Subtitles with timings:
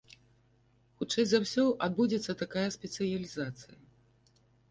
[1.01, 3.77] Хутчэй за ўсё, адбудзецца такая спецыялізацыя.